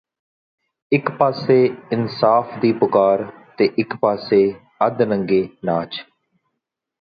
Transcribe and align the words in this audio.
ਇਕ 0.91 1.09
ਪਾਸੇ 1.09 1.57
ਇਨਸਾਫ 1.91 2.57
ਦੀ 2.59 2.71
ਪੁਕਾਰ 2.73 3.23
ਤੇ 3.57 3.69
ਇਕ 3.79 3.95
ਪਾਸੇ 3.95 4.41
ਅੱਧ 4.87 5.01
ਨੰਗੇ 5.01 5.47
ਨਾਚ 5.65 6.01